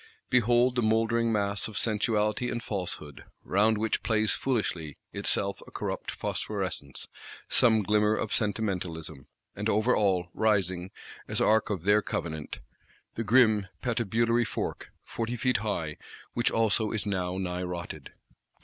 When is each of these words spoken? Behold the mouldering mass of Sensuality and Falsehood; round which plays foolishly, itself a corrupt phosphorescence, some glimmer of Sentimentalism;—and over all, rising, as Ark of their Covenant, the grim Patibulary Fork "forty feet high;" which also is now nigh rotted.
Behold 0.31 0.73
the 0.75 0.81
mouldering 0.81 1.31
mass 1.31 1.67
of 1.67 1.77
Sensuality 1.77 2.49
and 2.49 2.63
Falsehood; 2.63 3.23
round 3.43 3.77
which 3.77 4.01
plays 4.01 4.31
foolishly, 4.33 4.97
itself 5.13 5.61
a 5.67 5.69
corrupt 5.69 6.09
phosphorescence, 6.09 7.07
some 7.47 7.83
glimmer 7.83 8.15
of 8.15 8.33
Sentimentalism;—and 8.33 9.69
over 9.69 9.95
all, 9.95 10.29
rising, 10.33 10.89
as 11.27 11.39
Ark 11.39 11.69
of 11.69 11.83
their 11.83 12.01
Covenant, 12.01 12.61
the 13.13 13.23
grim 13.23 13.67
Patibulary 13.83 14.43
Fork 14.47 14.89
"forty 15.03 15.37
feet 15.37 15.57
high;" 15.57 15.97
which 16.33 16.49
also 16.49 16.89
is 16.89 17.05
now 17.05 17.37
nigh 17.37 17.61
rotted. 17.61 18.11